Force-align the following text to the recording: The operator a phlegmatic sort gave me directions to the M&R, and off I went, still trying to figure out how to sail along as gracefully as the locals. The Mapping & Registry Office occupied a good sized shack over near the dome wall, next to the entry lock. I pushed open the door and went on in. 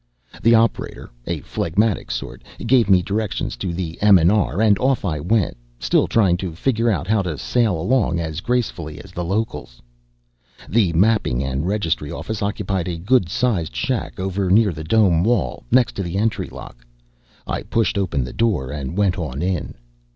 The 0.41 0.55
operator 0.55 1.11
a 1.27 1.41
phlegmatic 1.41 2.09
sort 2.09 2.41
gave 2.65 2.89
me 2.89 3.03
directions 3.03 3.55
to 3.57 3.71
the 3.71 4.01
M&R, 4.01 4.59
and 4.59 4.79
off 4.79 5.05
I 5.05 5.19
went, 5.19 5.55
still 5.77 6.07
trying 6.07 6.37
to 6.37 6.55
figure 6.55 6.89
out 6.89 7.05
how 7.05 7.21
to 7.21 7.37
sail 7.37 7.79
along 7.79 8.19
as 8.19 8.39
gracefully 8.41 8.99
as 8.99 9.11
the 9.11 9.23
locals. 9.23 9.79
The 10.67 10.91
Mapping 10.93 11.43
& 11.63 11.63
Registry 11.63 12.09
Office 12.11 12.41
occupied 12.41 12.87
a 12.87 12.97
good 12.97 13.29
sized 13.29 13.75
shack 13.75 14.19
over 14.19 14.49
near 14.49 14.73
the 14.73 14.83
dome 14.83 15.23
wall, 15.23 15.65
next 15.69 15.91
to 15.97 16.01
the 16.01 16.17
entry 16.17 16.47
lock. 16.49 16.83
I 17.45 17.61
pushed 17.61 17.95
open 17.95 18.23
the 18.23 18.33
door 18.33 18.71
and 18.71 18.97
went 18.97 19.19
on 19.19 19.43
in. 19.43 19.75